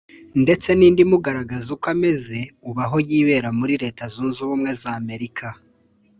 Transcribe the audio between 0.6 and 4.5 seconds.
n’indi imugaragaza uko ameze ubu aho yibera muri Leta Zunze